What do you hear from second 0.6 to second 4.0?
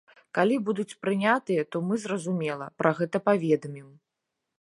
будуць прынятыя, то мы, зразумела, пра гэта паведамім.